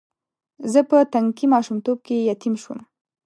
زه 0.71 0.79
په 0.89 0.97
تنکي 1.13 1.45
ماشومتوب 1.53 1.97
کې 2.05 2.15
یتیم 2.29 2.55
شوم. 2.61 2.79